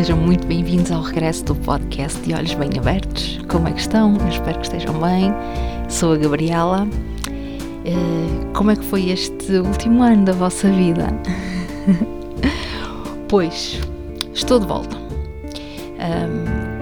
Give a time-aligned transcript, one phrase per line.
[0.00, 3.38] Sejam muito bem-vindos ao regresso do podcast de Olhos Bem Abertos.
[3.48, 4.16] Como é que estão?
[4.16, 5.30] Eu espero que estejam bem.
[5.90, 6.88] Sou a Gabriela.
[6.88, 11.06] Uh, como é que foi este último ano da vossa vida?
[13.28, 13.78] pois,
[14.32, 14.96] estou de volta.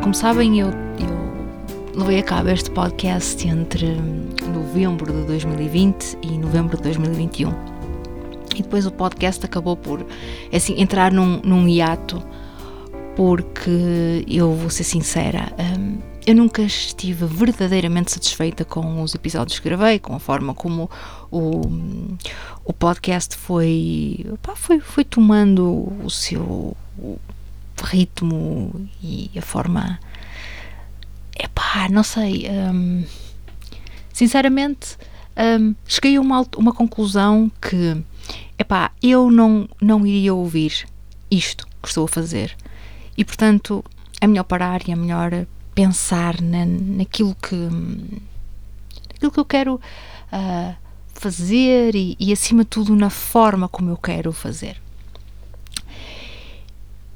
[0.00, 3.96] Como sabem, eu, eu levei a cabo este podcast entre
[4.54, 7.52] novembro de 2020 e novembro de 2021
[8.54, 10.06] e depois o podcast acabou por
[10.52, 12.22] assim entrar num, num hiato
[13.18, 19.68] porque eu vou ser sincera, um, eu nunca estive verdadeiramente satisfeita com os episódios que
[19.68, 20.88] gravei, com a forma como
[21.28, 21.62] o,
[22.64, 26.76] o podcast foi, pá, foi, foi tomando o seu
[27.82, 29.98] ritmo e a forma.
[31.36, 32.46] Epá, não sei.
[32.48, 33.04] Um,
[34.12, 34.96] sinceramente,
[35.60, 38.00] um, cheguei a uma, uma conclusão que,
[38.56, 40.86] epá, eu não, não iria ouvir
[41.28, 42.56] isto que estou a fazer
[43.18, 43.84] e, portanto,
[44.20, 47.68] é melhor parar e é melhor pensar na, naquilo que
[49.18, 50.76] que eu quero uh,
[51.12, 54.80] fazer e, e, acima de tudo, na forma como eu quero fazer.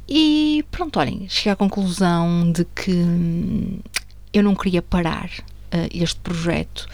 [0.09, 3.81] E pronto, olhem, cheguei à conclusão de que
[4.33, 6.89] eu não queria parar uh, este projeto,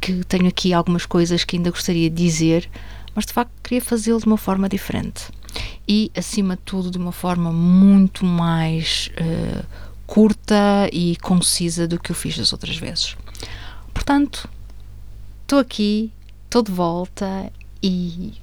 [0.00, 2.68] que tenho aqui algumas coisas que ainda gostaria de dizer,
[3.14, 5.28] mas de facto queria fazê-lo de uma forma diferente
[5.86, 9.64] e, acima de tudo, de uma forma muito mais uh,
[10.06, 13.16] curta e concisa do que eu fiz das outras vezes.
[13.92, 14.48] Portanto,
[15.42, 16.12] estou aqui,
[16.44, 18.34] estou de volta e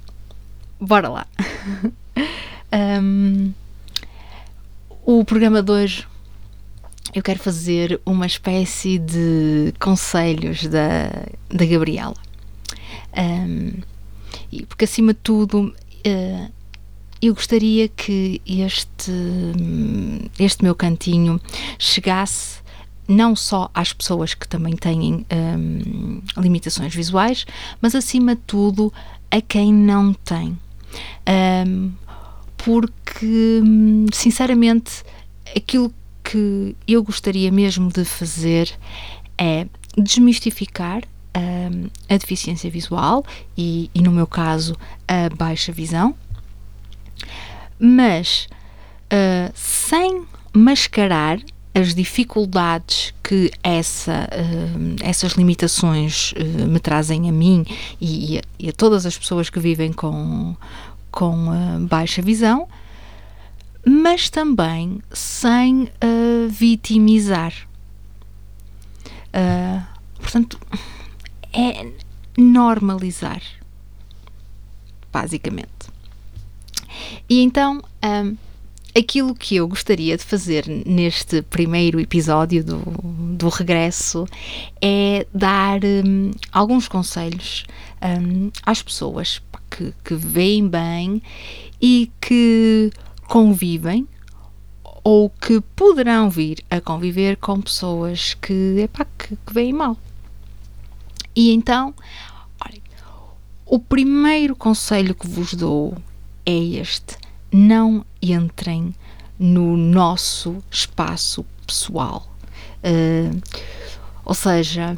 [0.80, 1.26] bora lá.
[3.02, 3.52] um,
[5.04, 6.08] o programa de hoje
[7.14, 11.08] eu quero fazer uma espécie de conselhos da,
[11.48, 12.16] da Gabriela.
[13.16, 13.72] Um,
[14.68, 15.74] porque acima de tudo
[16.06, 16.52] uh,
[17.20, 19.12] eu gostaria que este,
[20.38, 21.40] este meu cantinho
[21.78, 22.58] chegasse
[23.06, 27.46] não só às pessoas que também têm um, limitações visuais,
[27.80, 28.92] mas acima de tudo
[29.30, 30.58] a quem não tem.
[31.66, 31.90] Um,
[32.56, 33.62] porque,
[34.12, 35.02] sinceramente,
[35.56, 35.92] aquilo
[36.22, 38.70] que eu gostaria mesmo de fazer
[39.38, 41.02] é desmistificar
[42.08, 43.24] a deficiência visual
[43.56, 46.14] e, e, no meu caso, a baixa visão
[47.78, 48.48] mas
[49.12, 51.38] uh, sem mascarar
[51.74, 57.64] as dificuldades que essa, uh, essas limitações uh, me trazem a mim
[58.00, 60.56] e, e, a, e, a, todas as pessoas que vivem com,
[61.10, 62.68] com baixa visão,
[63.86, 65.88] mas também sem
[66.50, 67.54] vitimizar.
[70.20, 70.58] portanto,
[71.52, 71.90] é
[72.36, 73.40] normalizar,
[75.12, 75.97] basicamente.
[77.28, 78.36] E então, um,
[78.96, 82.78] aquilo que eu gostaria de fazer neste primeiro episódio do,
[83.36, 84.26] do regresso
[84.80, 87.64] é dar um, alguns conselhos
[88.02, 91.22] um, às pessoas que, que veem bem
[91.80, 92.90] e que
[93.26, 94.06] convivem
[95.04, 99.96] ou que poderão vir a conviver com pessoas que, epá, que, que veem mal.
[101.34, 101.94] E então,
[102.66, 102.82] olhem,
[103.64, 105.96] o primeiro conselho que vos dou
[106.48, 107.18] é este:
[107.52, 108.94] não entrem
[109.38, 112.26] no nosso espaço pessoal.
[112.78, 113.40] Uh,
[114.24, 114.96] ou seja,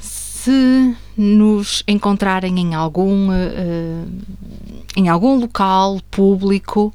[0.00, 4.08] se nos encontrarem em algum, uh,
[4.96, 6.92] em algum local público,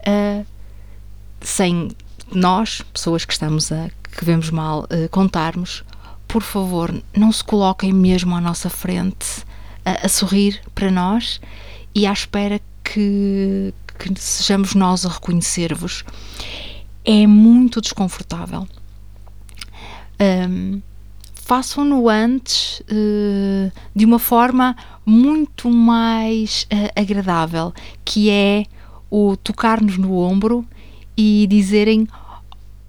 [0.00, 0.46] uh,
[1.40, 1.90] sem
[2.32, 5.84] nós, pessoas que estamos a que vemos mal, uh, contarmos,
[6.26, 9.44] por favor, não se coloquem mesmo à nossa frente
[9.84, 11.38] a, a sorrir para nós
[11.96, 16.04] e à espera que, que sejamos nós a reconhecer-vos.
[17.02, 18.68] É muito desconfortável.
[20.20, 20.82] Um,
[21.34, 24.76] façam-no antes uh, de uma forma
[25.06, 27.72] muito mais uh, agradável,
[28.04, 28.66] que é
[29.10, 30.66] o tocar-nos no ombro
[31.16, 32.06] e dizerem: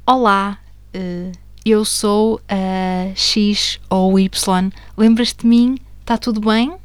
[0.05, 0.59] Olá,
[0.93, 1.31] uh,
[1.63, 5.77] eu sou a X ou Y, lembras-te de mim?
[6.01, 6.75] Está tudo bem?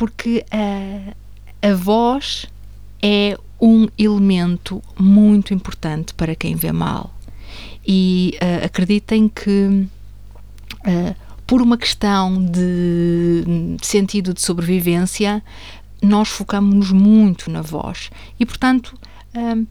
[0.00, 2.46] Porque a, a voz
[3.02, 7.14] é um elemento muito importante para quem vê mal.
[7.86, 9.86] E uh, acreditem que,
[10.86, 11.14] uh,
[11.46, 13.44] por uma questão de
[13.82, 15.42] sentido de sobrevivência,
[16.00, 18.10] nós focamos muito na voz.
[18.38, 18.98] E, portanto,
[19.36, 19.66] uh,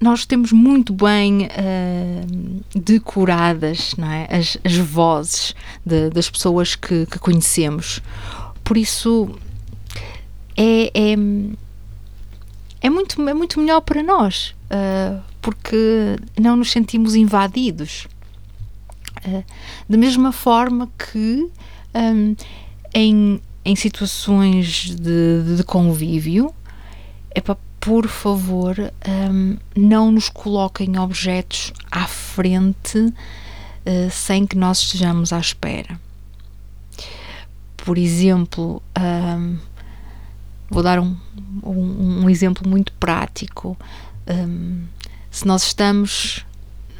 [0.00, 1.48] nós temos muito bem
[2.74, 4.36] decoradas é?
[4.36, 5.54] as, as, vozes
[5.84, 8.00] de, das pessoas que, que conhecemos.
[8.70, 9.28] Por isso,
[10.56, 11.16] é, é,
[12.80, 18.06] é muito, é muito melhor para nós, uh, porque não nos sentimos invadidos.
[19.26, 19.44] Uh,
[19.88, 21.50] da mesma forma que
[21.92, 22.36] um,
[22.94, 26.54] em, em situações de, de convívio,
[27.32, 28.76] é para por favor,
[29.32, 35.98] um, não nos coloquem objetos à frente uh, sem que nós estejamos à espera.
[37.84, 39.58] Por exemplo, um,
[40.68, 41.16] vou dar um,
[41.62, 43.76] um, um, exemplo muito prático.
[45.30, 46.44] Se nós estamos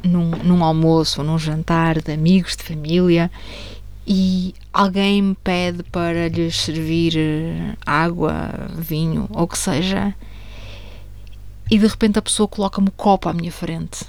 [0.03, 3.31] num, num almoço ou num jantar de amigos, de família,
[4.05, 10.15] e alguém me pede para lhes servir eh, água, vinho ou o que seja,
[11.69, 14.03] e de repente a pessoa coloca-me o copo à minha frente.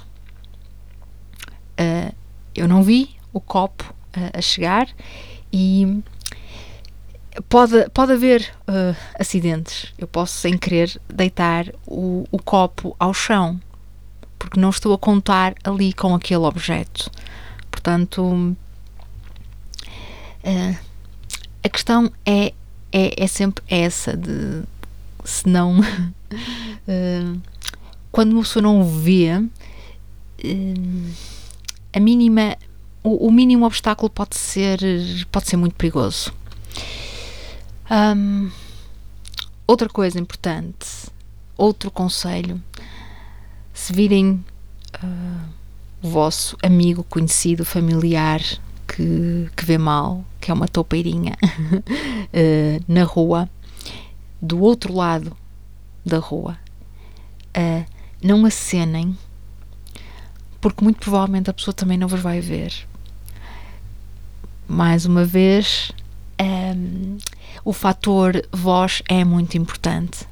[1.79, 2.13] Uh,
[2.53, 4.87] eu não vi o copo uh, a chegar
[5.51, 6.03] e
[7.49, 9.93] pode, pode haver uh, acidentes.
[9.97, 13.59] Eu posso, sem querer, deitar o, o copo ao chão
[14.43, 17.09] porque não estou a contar ali com aquele objeto.
[17.71, 18.55] Portanto,
[21.63, 22.53] a questão é,
[22.91, 24.63] é, é sempre essa de
[25.23, 25.79] se não
[28.11, 29.39] quando uma pessoa não vê,
[30.43, 31.11] hum,
[31.93, 32.57] a mínima,
[33.01, 34.79] o, o, mínimo obstáculo pode ser,
[35.31, 36.33] pode ser muito perigoso.
[37.89, 38.49] Um,
[39.67, 40.87] outra coisa importante,
[41.57, 42.61] outro conselho,
[43.73, 44.43] se virem
[45.03, 45.49] uh,
[46.01, 48.41] o vosso amigo, conhecido, familiar
[48.87, 53.49] que, que vê mal, que é uma toupeirinha uh, na rua,
[54.41, 55.35] do outro lado
[56.05, 56.57] da rua,
[57.57, 57.85] uh,
[58.21, 59.17] não acenem,
[60.61, 62.73] porque muito provavelmente a pessoa também não vos vai ver.
[64.67, 65.91] Mais uma vez,
[66.41, 67.17] um,
[67.63, 70.25] o fator voz é muito importante.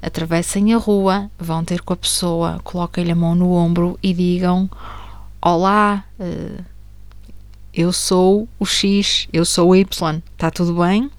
[0.00, 4.70] Atravessem a rua, vão ter com a pessoa, coloquem-lhe a mão no ombro e digam:
[5.42, 6.64] Olá, uh,
[7.74, 11.10] eu sou o X, eu sou o Y, está tudo bem?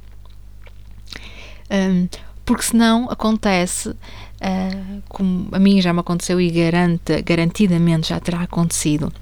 [2.50, 8.42] Porque senão acontece uh, como a mim já me aconteceu e garante, garantidamente já terá
[8.42, 9.14] acontecido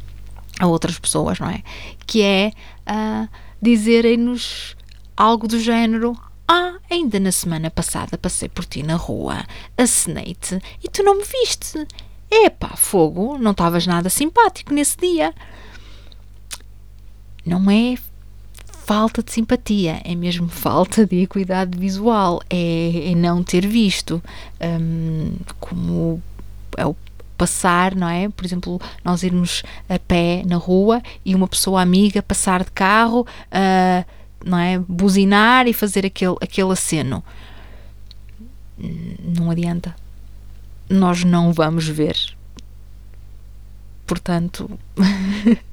[0.58, 1.62] a outras pessoas, não é?
[2.06, 2.52] Que é
[2.90, 3.28] uh,
[3.62, 4.77] dizerem-nos
[5.18, 6.16] algo do género:
[6.48, 9.44] Ah, ainda na semana passada passei por ti na rua,
[9.75, 11.86] acenei-te e tu não me viste.
[12.30, 15.34] Epá, fogo, não estavas nada simpático nesse dia.
[17.46, 17.98] Não é
[18.86, 24.22] falta de simpatia, é mesmo falta de equidade visual, é, é não ter visto.
[24.62, 26.22] Um, como
[26.78, 26.96] é o
[27.38, 28.28] passar, não é?
[28.30, 33.22] Por exemplo, nós irmos a pé na rua e uma pessoa amiga passar de carro,
[33.22, 34.06] uh,
[34.45, 34.80] não é?
[34.80, 37.24] Buzinar e fazer aquele, aquele aceno.
[38.78, 39.95] Não adianta.
[40.89, 42.18] Nós não vamos ver.
[44.06, 44.69] Portanto.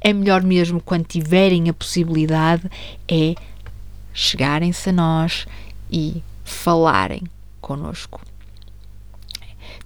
[0.00, 2.70] é melhor mesmo quando tiverem a possibilidade
[3.08, 3.34] é
[4.12, 5.46] chegarem-se a nós
[5.90, 7.22] e falarem
[7.60, 8.20] connosco.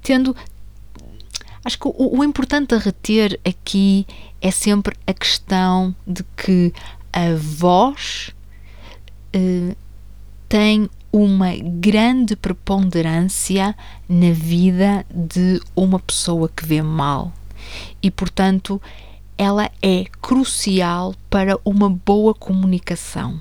[0.02, 0.37] Tendo
[1.64, 4.06] acho que o, o, importante a reter aqui
[4.40, 6.73] é sempre a questão de que
[7.12, 8.31] a voz
[9.33, 9.75] eh,
[10.49, 13.75] tem uma grande preponderância
[14.09, 17.33] na vida de uma pessoa que vê mal
[18.02, 18.81] e, portanto,
[19.37, 23.40] ela é crucial para uma boa comunicação.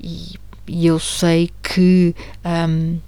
[0.00, 2.98] E, e eu sei que um,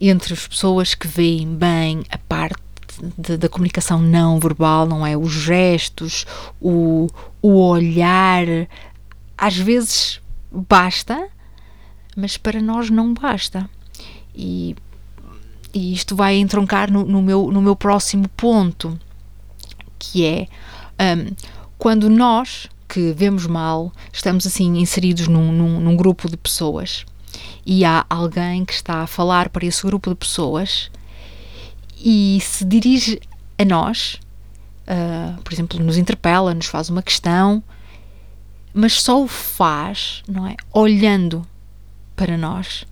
[0.00, 2.65] entre as pessoas que veem bem a parte
[3.38, 5.16] da comunicação não verbal, não é?
[5.16, 6.24] Os gestos,
[6.60, 7.08] o,
[7.42, 8.46] o olhar,
[9.36, 11.28] às vezes basta,
[12.16, 13.68] mas para nós não basta.
[14.34, 14.74] E,
[15.72, 18.98] e isto vai entroncar no, no, meu, no meu próximo ponto
[19.98, 20.46] que é
[21.16, 21.34] um,
[21.78, 27.04] quando nós que vemos mal estamos assim inseridos num, num, num grupo de pessoas
[27.64, 30.90] e há alguém que está a falar para esse grupo de pessoas
[31.96, 33.20] e se dirige
[33.58, 34.20] a nós,
[34.86, 37.62] uh, por exemplo, nos interpela, nos faz uma questão,
[38.72, 40.56] mas só o faz, não é?
[40.72, 41.46] Olhando
[42.14, 42.84] para nós.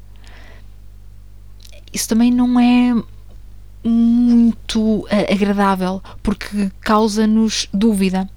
[1.93, 2.95] Isso também não é
[3.85, 8.29] muito uh, agradável porque causa-nos dúvida.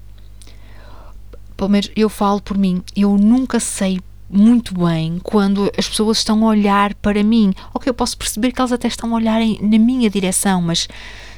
[1.56, 6.44] Pelo menos eu falo por mim, eu nunca sei muito bem quando as pessoas estão
[6.44, 7.52] a olhar para mim.
[7.72, 10.88] Ok, eu posso perceber que elas até estão a olhar na minha direção, mas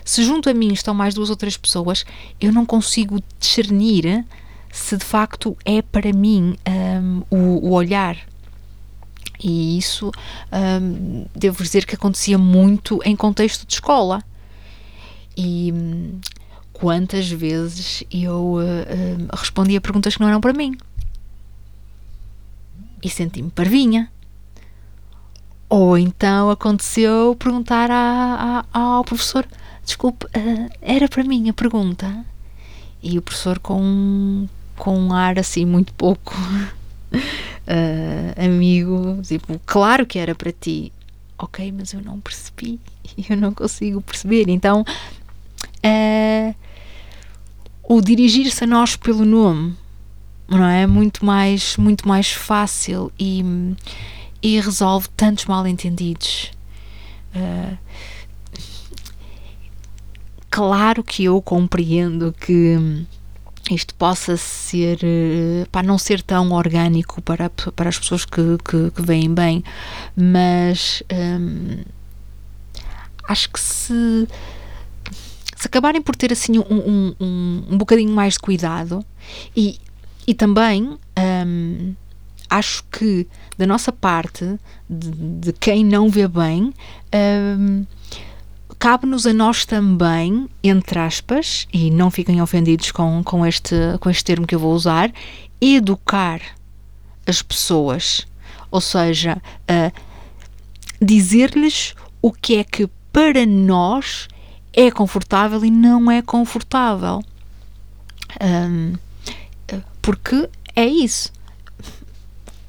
[0.04, 2.04] se junto a mim estão mais duas ou três pessoas,
[2.40, 4.24] eu não consigo discernir
[4.72, 8.16] se de facto é para mim um, o, o olhar.
[9.42, 10.10] E isso
[10.52, 14.22] hum, devo dizer que acontecia muito em contexto de escola.
[15.36, 16.20] E hum,
[16.72, 20.76] quantas vezes eu uh, respondia perguntas que não eram para mim.
[23.02, 24.10] E senti-me parvinha.
[25.68, 29.46] Ou então aconteceu perguntar a, a, ao professor:
[29.84, 32.24] Desculpe, uh, era para mim a pergunta?
[33.02, 36.34] E o professor, com, com um ar assim muito pouco
[37.12, 40.92] uh, amigo, tipo, claro que era para ti.
[41.38, 42.78] Ok, mas eu não percebi,
[43.30, 44.48] eu não consigo perceber.
[44.48, 44.84] Então,
[45.84, 46.54] uh,
[47.82, 49.76] o dirigir-se a nós pelo nome,
[50.50, 50.86] não é?
[50.86, 53.44] Muito mais, muito mais fácil e,
[54.42, 56.50] e resolve tantos mal-entendidos.
[57.34, 57.78] Uh,
[60.50, 63.06] claro que eu compreendo que
[63.70, 68.90] isto possa ser eh, para não ser tão orgânico para, para as pessoas que, que,
[68.90, 69.62] que veem bem,
[70.16, 71.84] mas hum,
[73.28, 74.26] acho que se,
[75.56, 79.04] se acabarem por ter assim um, um, um, um bocadinho mais de cuidado
[79.56, 79.78] e,
[80.30, 80.96] e também
[81.44, 81.92] hum,
[82.48, 83.26] acho que
[83.58, 86.72] da nossa parte, de, de quem não vê bem,
[87.58, 87.84] hum,
[88.78, 94.22] cabe-nos a nós também, entre aspas, e não fiquem ofendidos com, com, este, com este
[94.22, 95.12] termo que eu vou usar,
[95.60, 96.40] educar
[97.26, 98.24] as pessoas.
[98.70, 100.00] Ou seja, uh,
[101.04, 104.28] dizer-lhes o que é que para nós
[104.72, 107.20] é confortável e não é confortável.
[108.40, 108.94] Um,
[110.00, 111.32] porque é isso.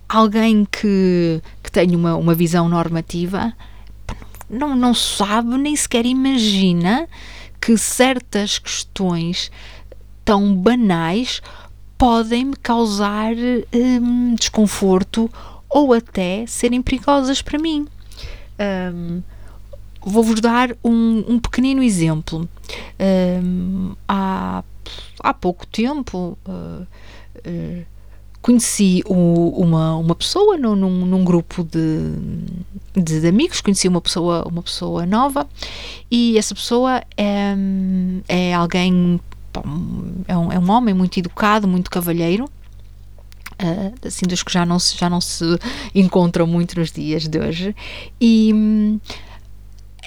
[0.08, 3.54] Alguém que, que tem uma, uma visão normativa
[4.50, 7.08] não, não sabe, nem sequer imagina
[7.62, 9.50] que certas questões
[10.26, 11.42] tão banais
[11.98, 13.34] podem me causar
[13.74, 15.30] hum, desconforto
[15.70, 17.88] ou até serem perigosas para mim.
[18.94, 19.22] Um,
[20.04, 22.50] Vou-vos dar um, um, pequenino exemplo.
[23.00, 24.64] Um, há,
[25.20, 26.36] há pouco tempo.
[26.44, 26.88] Uh,
[27.38, 27.86] uh,
[28.42, 32.16] conheci o, uma, uma pessoa num, num, num grupo de,
[32.96, 35.48] de, de, amigos, conheci uma pessoa, uma pessoa nova
[36.10, 37.56] e essa pessoa é,
[38.28, 39.20] é alguém,
[40.28, 42.50] é um, é um homem muito educado, muito cavalheiro.
[43.62, 45.46] Uh, assim, dos que já não, se, já não se
[45.94, 47.76] encontram muito nos dias de hoje,
[48.20, 48.52] e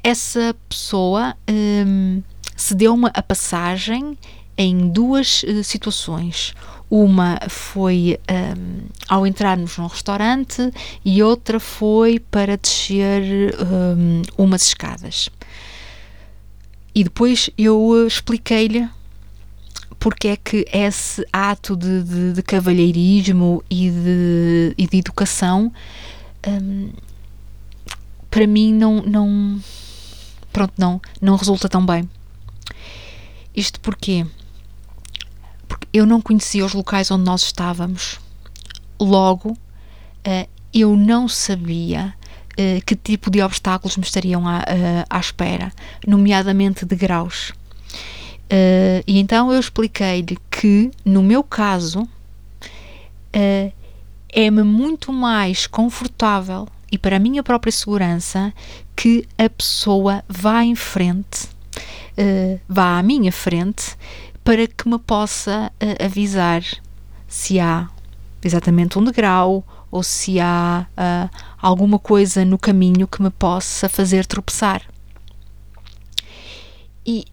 [0.02, 2.20] essa pessoa um,
[2.56, 4.18] se deu-me a passagem
[4.58, 6.52] em duas uh, situações.
[6.96, 10.70] Uma foi um, ao entrarmos num restaurante
[11.04, 15.28] e outra foi para descer um, umas escadas.
[16.94, 18.88] E depois eu expliquei-lhe
[19.98, 25.72] porque é que esse ato de, de, de cavalheirismo e de, e de educação
[26.46, 26.90] um,
[28.30, 29.60] para mim não, não
[30.52, 32.08] pronto, não, não resulta tão bem.
[33.52, 34.24] Isto porquê?
[35.94, 38.18] Eu não conhecia os locais onde nós estávamos.
[39.00, 42.12] Logo, uh, eu não sabia
[42.52, 44.62] uh, que tipo de obstáculos me estariam à, uh,
[45.08, 45.72] à espera,
[46.04, 47.52] nomeadamente de graus.
[49.06, 52.06] e então eu expliquei-lhe que, no meu caso,
[54.28, 58.52] é-me muito mais confortável e para a minha própria segurança
[58.94, 61.48] que a pessoa vá em frente,
[62.68, 63.96] vá à minha frente
[64.44, 66.62] para que me possa uh, avisar
[67.26, 67.88] se há
[68.44, 74.26] exatamente um degrau ou se há uh, alguma coisa no caminho que me possa fazer
[74.26, 74.82] tropeçar.
[77.06, 77.24] E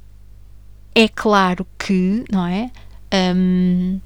[0.94, 2.72] é claro que, não é?
[3.36, 4.00] Um,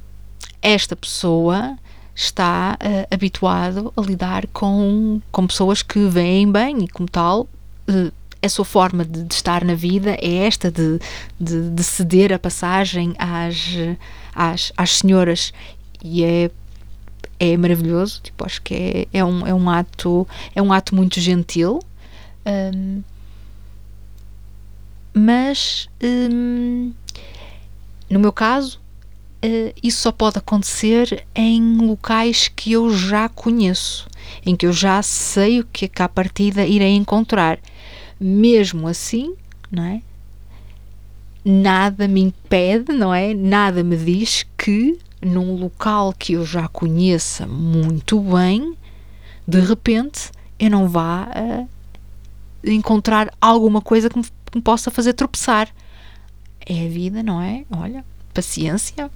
[0.61, 1.77] esta pessoa
[2.15, 7.41] está uh, habituado a lidar com, com pessoas que veem bem e, como tal,
[7.89, 8.11] uh,
[8.45, 10.99] a sua forma de, de estar na vida é esta de,
[11.39, 13.75] de, de ceder a passagem às,
[14.33, 15.53] às, às senhoras.
[16.03, 16.51] E é
[17.37, 21.19] é maravilhoso tipo acho que é, é, um, é um ato é um ato muito
[21.19, 21.79] gentil.
[22.45, 23.03] Um,
[25.13, 26.93] mas um,
[28.09, 28.79] no meu caso
[29.43, 34.07] uh, isso só pode acontecer em locais que eu já conheço
[34.45, 37.59] em que eu já sei o que é que à partida irei encontrar
[38.19, 39.35] mesmo assim,
[39.71, 40.01] não é?
[41.43, 43.33] Nada me impede, não é?
[43.33, 48.75] Nada me diz que num local que eu já conheça muito bem,
[49.47, 51.69] de repente eu não vá uh,
[52.63, 55.69] encontrar alguma coisa que me, que me possa fazer tropeçar.
[56.65, 57.65] É a vida, não é?
[57.69, 58.03] Olha,
[58.33, 59.09] paciência.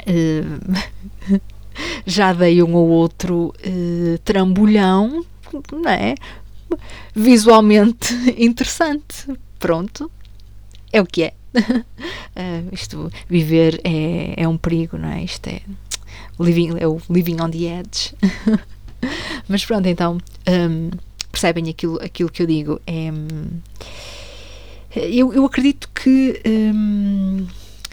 [0.00, 1.40] Uh,
[2.06, 5.24] já dei um ou outro uh, trambolhão,
[5.72, 6.14] não é?
[7.14, 9.26] Visualmente interessante.
[9.58, 10.10] Pronto,
[10.92, 11.34] é o que é.
[11.54, 15.24] uh, isto, viver é, é um perigo, não é?
[15.24, 15.60] Isto é,
[16.38, 18.14] living, é o living on the edge.
[19.48, 20.90] Mas pronto, então, um,
[21.30, 22.80] percebem aquilo, aquilo que eu digo?
[22.86, 23.10] É,
[24.94, 27.46] eu, eu acredito que um,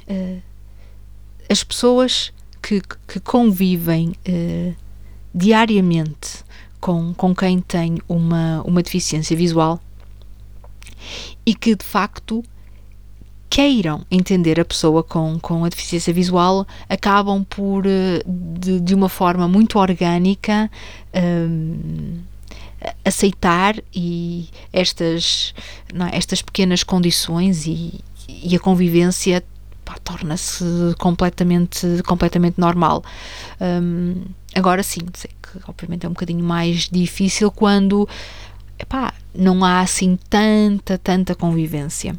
[0.10, 0.42] uh,
[1.50, 4.76] as pessoas que, que convivem uh,
[5.34, 6.45] diariamente
[6.80, 9.80] com, com quem tem uma, uma deficiência visual
[11.46, 12.44] e que de facto
[13.50, 19.08] queiram entender a pessoa com, com a deficiência visual acabam por, eh, de, de uma
[19.08, 20.70] forma muito orgânica,
[21.16, 22.20] um,
[23.04, 25.54] aceitar e estas,
[25.94, 27.94] é, estas pequenas condições e,
[28.28, 29.44] e a convivência
[30.04, 30.64] torna-se
[30.98, 33.04] completamente, completamente normal.
[33.62, 34.24] Um,
[34.54, 38.08] agora sim, sei que obviamente é um bocadinho mais difícil quando
[38.80, 42.16] epá, não há assim tanta, tanta convivência.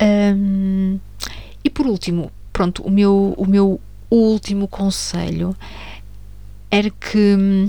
[0.00, 0.98] Um,
[1.64, 3.80] e por último, pronto, o meu, o meu
[4.10, 5.56] último conselho
[6.70, 7.68] era que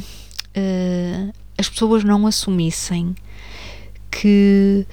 [0.58, 3.16] uh, as pessoas não assumissem
[4.10, 4.86] que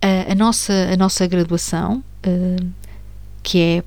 [0.00, 2.70] a, a nossa, a nossa graduação, uh,
[3.42, 3.84] que é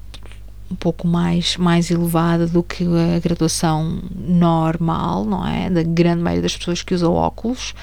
[0.71, 2.85] um pouco mais, mais elevada do que
[3.15, 5.69] a graduação normal, não é?
[5.69, 7.73] Da grande maioria das pessoas que usam óculos,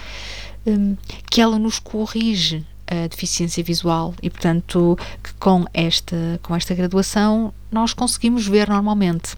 [0.66, 0.96] um,
[1.30, 7.52] que ela nos corrige a deficiência visual e, portanto, que com esta, com esta graduação
[7.70, 9.36] nós conseguimos ver normalmente.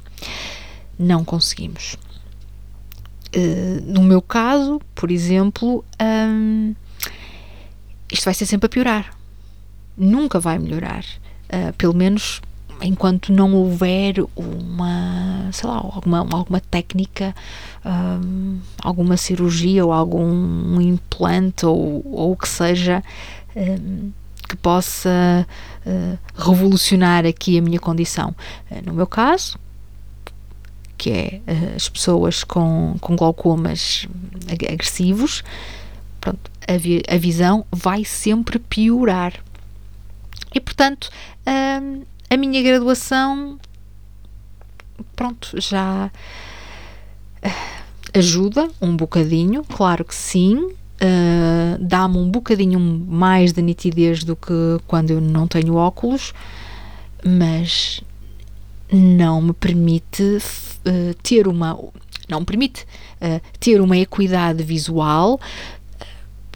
[0.96, 1.96] Não conseguimos.
[3.34, 5.84] Uh, no meu caso, por exemplo,
[8.12, 9.20] isto vai ser sempre a piorar.
[10.00, 11.04] Nunca vai melhorar.
[11.52, 12.41] Uh, pelo menos
[12.82, 17.34] enquanto não houver uma, sei lá, alguma, alguma técnica,
[17.84, 23.02] um, alguma cirurgia ou algum implante ou, ou o que seja
[23.54, 24.10] um,
[24.49, 25.47] que possa
[25.86, 28.34] uh, revolucionar aqui a minha condição.
[28.84, 29.58] No meu caso,
[30.97, 34.08] que é uh, as pessoas com, com glaucomas
[34.50, 35.45] agressivos,
[36.21, 39.34] pronto, a, a visão vai sempre piorar.
[40.54, 41.10] E portanto,
[41.47, 43.58] hum, a minha graduação,
[45.14, 46.10] pronto, já
[48.14, 54.52] ajuda um bocadinho, claro que sim, uh, dá-me um bocadinho mais de nitidez do que
[54.86, 56.32] quando eu não tenho óculos,
[57.25, 58.00] mas
[58.93, 61.78] não me permite uh, ter uma
[62.28, 62.84] não me permite
[63.21, 65.40] uh, ter uma equidade visual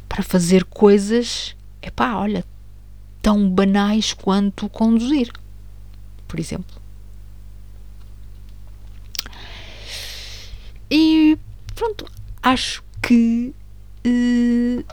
[0.08, 2.44] para fazer coisas, epá, olha,
[3.24, 5.32] tão banais quanto conduzir,
[6.28, 6.76] por exemplo.
[10.90, 11.38] E
[11.74, 12.04] pronto,
[12.42, 13.54] acho que
[14.06, 14.84] uh,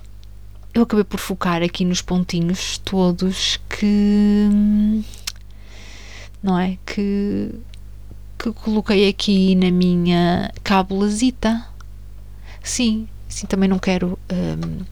[0.74, 4.48] eu acabei por focar aqui nos pontinhos todos que
[6.42, 7.54] não é que
[8.40, 11.68] que coloquei aqui na minha cábulazita.
[12.64, 14.86] Sim, sim, também não quero um,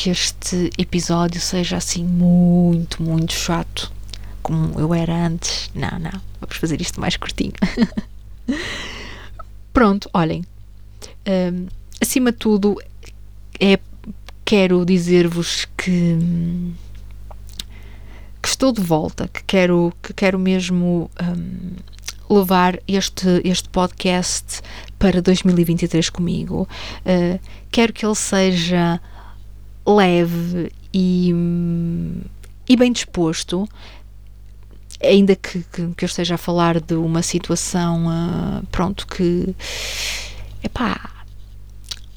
[0.00, 3.92] que este episódio seja assim muito, muito chato
[4.42, 5.70] como eu era antes.
[5.74, 7.52] Não, não, vamos fazer isto mais curtinho.
[9.74, 10.42] Pronto, olhem.
[11.28, 11.66] Um,
[12.00, 12.80] acima de tudo,
[13.60, 13.78] é,
[14.42, 16.16] quero dizer-vos que,
[18.40, 24.62] que estou de volta, que quero, que quero mesmo um, levar este, este podcast
[24.98, 26.66] para 2023 comigo.
[27.04, 27.38] Uh,
[27.70, 28.98] quero que ele seja
[29.86, 31.34] leve e,
[32.68, 33.68] e bem disposto,
[35.02, 39.54] ainda que, que, que, eu esteja a falar de uma situação, uh, pronto, que,
[40.62, 41.20] epá,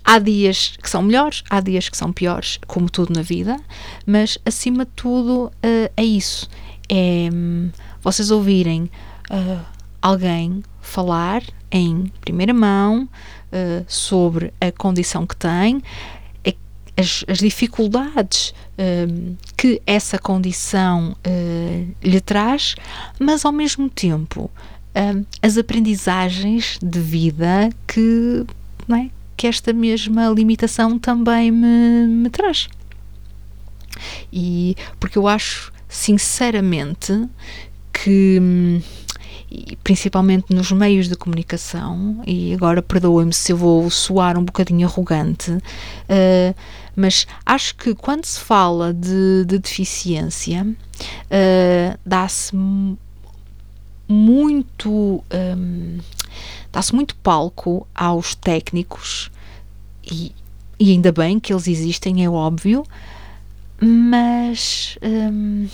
[0.06, 3.58] Há dias que são melhores, há dias que são piores, como tudo na vida,
[4.06, 6.50] mas acima de tudo uh, é isso.
[6.90, 7.72] É um,
[8.02, 8.92] vocês ouvirem
[9.32, 9.66] uh,
[10.02, 13.08] alguém falar em primeira mão
[13.88, 15.82] sobre a condição que tem,
[16.98, 21.16] as, as dificuldades hum, que essa condição
[22.02, 22.76] lhe traz,
[23.20, 24.50] mas ao mesmo tempo
[24.96, 28.46] hum, as aprendizagens de vida que,
[28.92, 32.68] é, que esta mesma limitação também me, me traz.
[34.32, 37.28] E porque eu acho sinceramente
[37.92, 38.82] que
[39.84, 45.52] principalmente nos meios de comunicação, e agora perdoem-me se eu vou soar um bocadinho arrogante,
[45.52, 46.56] uh,
[46.96, 52.56] mas acho que quando se fala de, de deficiência, uh, dá-se
[54.08, 55.24] muito.
[55.34, 56.00] Um,
[56.72, 59.32] dá-se muito palco aos técnicos,
[60.04, 60.32] e,
[60.80, 62.86] e, ainda bem que eles existem, é óbvio,
[63.82, 64.98] mas.
[65.02, 65.68] Um,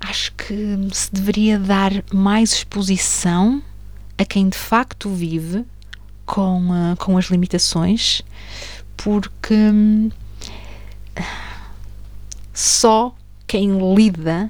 [0.00, 0.54] acho que
[0.92, 3.62] se deveria dar mais exposição
[4.16, 5.64] a quem de facto vive
[6.30, 8.22] com, uh, com as limitações,
[8.96, 10.10] porque hum,
[12.54, 13.12] só
[13.48, 14.48] quem lida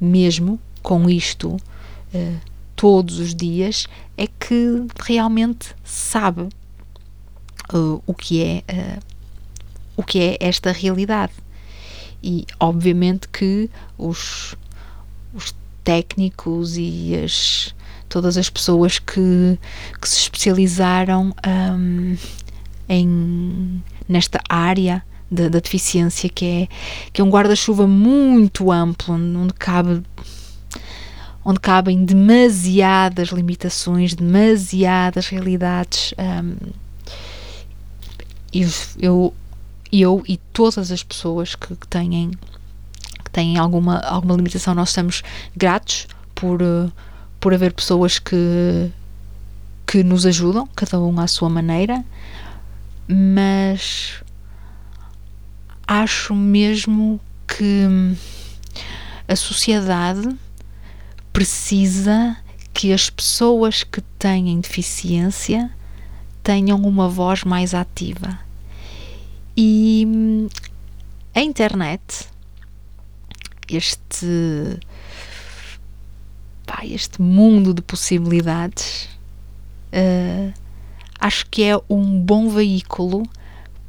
[0.00, 2.40] mesmo com isto uh,
[2.74, 6.48] todos os dias é que realmente sabe
[7.72, 8.98] uh, o que é
[9.96, 11.32] o que é esta realidade.
[12.22, 14.56] E obviamente que os,
[15.34, 17.74] os técnicos e as,
[18.08, 19.58] todas as pessoas que,
[20.00, 22.16] que se especializaram um,
[22.88, 26.68] em, nesta área da, deficiência que é,
[27.12, 30.02] que é um guarda-chuva muito amplo onde cabe
[31.44, 36.12] onde cabem demasiadas limitações, demasiadas realidades.
[36.18, 36.56] Um,
[38.52, 38.68] eu,
[38.98, 39.34] eu
[39.90, 42.30] eu e todas as pessoas que, que têm
[43.24, 45.22] que têm alguma alguma limitação nós estamos
[45.56, 46.92] gratos por uh,
[47.40, 48.90] por haver pessoas que
[49.86, 52.04] que nos ajudam cada um à sua maneira
[53.08, 54.22] mas
[55.86, 57.86] acho mesmo que
[59.26, 60.36] a sociedade
[61.32, 62.36] precisa
[62.74, 65.70] que as pessoas que têm deficiência
[66.42, 68.38] tenham uma voz mais ativa.
[69.56, 70.06] E
[71.34, 72.28] a internet,
[73.68, 74.78] este,
[76.68, 79.08] pá, este mundo de possibilidades,
[79.90, 80.52] uh,
[81.18, 83.22] acho que é um bom veículo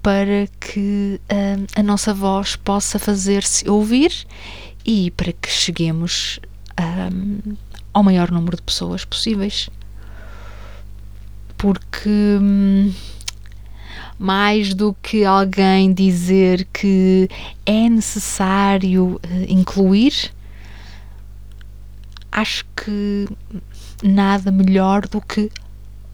[0.02, 4.26] para que uh, a nossa voz possa fazer-se ouvir
[4.86, 6.39] e para que cheguemos
[7.12, 7.56] um,
[7.94, 9.70] ao maior número de pessoas possíveis.
[11.58, 12.10] Porque.
[12.10, 12.94] Um,
[14.22, 17.30] mais do que alguém dizer que
[17.65, 20.34] é necessário uh, incluir,
[22.39, 23.28] acho que
[24.04, 25.52] nada melhor do que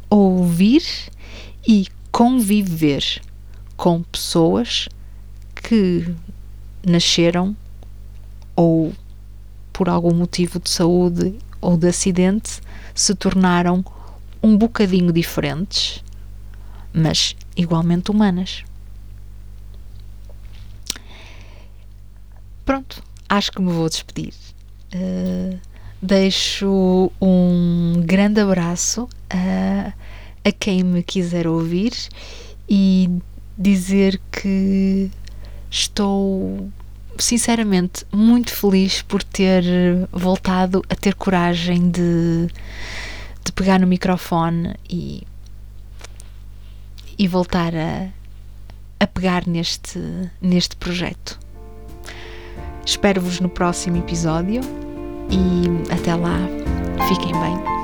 [0.09, 0.83] ouvir
[1.67, 3.21] e conviver
[3.77, 4.87] com pessoas
[5.55, 6.15] que
[6.85, 7.55] nasceram
[8.55, 8.93] ou
[9.71, 12.61] por algum motivo de saúde ou de acidente
[12.93, 13.83] se tornaram
[14.41, 16.03] um bocadinho diferentes
[16.95, 18.63] mas igualmente humanas.
[22.63, 24.33] Pronto, acho que me vou despedir.
[24.93, 25.59] Uh,
[26.01, 29.93] deixo um grande abraço a,
[30.43, 31.93] a quem me quiser ouvir
[32.69, 33.09] e
[33.57, 35.09] dizer que
[35.69, 36.69] estou
[37.17, 39.63] sinceramente muito feliz por ter
[40.11, 42.47] voltado a ter coragem de,
[43.43, 45.23] de pegar no microfone e
[47.17, 48.09] e voltar a,
[48.99, 49.99] a pegar neste,
[50.41, 51.39] neste projeto.
[52.85, 54.61] Espero-vos no próximo episódio
[55.29, 56.37] e até lá,
[57.07, 57.74] fiquem bem.